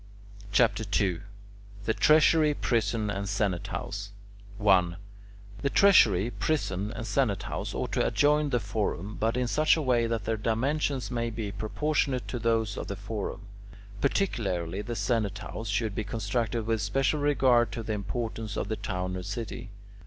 [0.51, 1.19] CHAPTER II
[1.85, 4.09] THE TREASURY, PRISON, AND SENATE HOUSE
[4.57, 4.97] 1.
[5.61, 9.81] The treasury, prison, and senate house ought to adjoin the forum, but in such a
[9.83, 13.41] way that their dimensions may be proportionate to those of the forum.
[14.01, 18.77] Particularly, the senate house should be constructed with special regard to the importance of the
[18.77, 19.69] town or city.